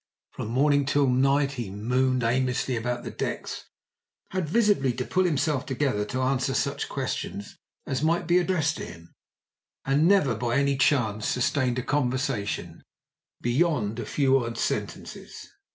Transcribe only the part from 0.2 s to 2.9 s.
From morning till night he mooned aimlessly